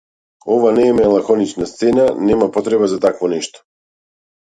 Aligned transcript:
Ова 0.55 0.71
не 0.77 0.87
е 0.87 0.95
меланхолична 1.01 1.69
сцена, 1.73 2.09
нема 2.31 2.51
потреба 2.59 2.91
за 2.97 2.99
такво 3.07 3.33
нешто. 3.39 3.67